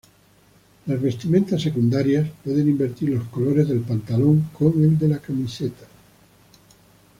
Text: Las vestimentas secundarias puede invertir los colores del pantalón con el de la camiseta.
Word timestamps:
Las 0.87 0.99
vestimentas 0.99 1.61
secundarias 1.61 2.27
puede 2.43 2.61
invertir 2.61 3.09
los 3.09 3.27
colores 3.27 3.67
del 3.67 3.81
pantalón 3.81 4.49
con 4.51 4.73
el 4.83 4.97
de 4.97 5.07
la 5.07 5.19
camiseta. 5.19 5.85